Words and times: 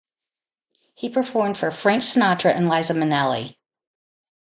He 0.95 1.09
performed 1.11 1.59
for 1.59 1.69
Frank 1.69 2.01
Sinatra 2.01 2.55
and 2.55 2.67
Liza 2.67 2.93
Minnelli. 2.95 3.57